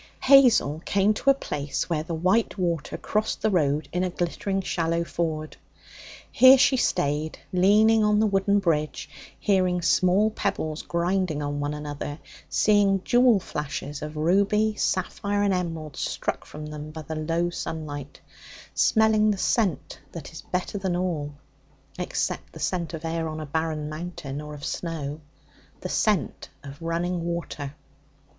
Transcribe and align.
Hazel 0.23 0.81
came 0.83 1.13
to 1.13 1.29
a 1.29 1.35
place 1.35 1.87
where 1.87 2.01
the 2.01 2.15
white 2.15 2.57
water 2.57 2.97
crossed 2.97 3.43
the 3.43 3.51
road 3.51 3.87
in 3.93 4.03
a 4.03 4.09
glittering 4.09 4.63
shallow 4.63 5.03
ford. 5.03 5.57
Here 6.31 6.57
she 6.57 6.75
stayed, 6.75 7.37
leaning 7.53 8.03
on 8.03 8.19
the 8.19 8.25
wooden 8.25 8.57
bridge, 8.57 9.07
hearing 9.39 9.83
small 9.83 10.31
pebbles 10.31 10.81
grinding 10.81 11.43
on 11.43 11.59
one 11.59 11.75
another; 11.75 12.17
seeing 12.49 13.03
jewel 13.03 13.39
flashes 13.39 14.01
of 14.01 14.17
ruby, 14.17 14.73
sapphire 14.75 15.43
and 15.43 15.53
emerald 15.53 15.95
struck 15.95 16.45
from 16.45 16.65
them 16.65 16.89
by 16.89 17.03
the 17.03 17.15
low 17.15 17.51
sunlight; 17.51 18.21
smelling 18.73 19.29
the 19.29 19.37
scent 19.37 19.99
that 20.13 20.31
is 20.31 20.41
better 20.41 20.79
than 20.79 20.95
all 20.95 21.35
(except 21.99 22.53
the 22.53 22.59
scent 22.59 22.95
of 22.95 23.05
air 23.05 23.27
on 23.29 23.39
a 23.39 23.45
barren 23.45 23.87
mountain, 23.87 24.41
or 24.41 24.55
of 24.55 24.65
snow) 24.65 25.21
the 25.81 25.89
scent 25.89 26.49
of 26.63 26.81
running 26.81 27.23
water. 27.23 27.75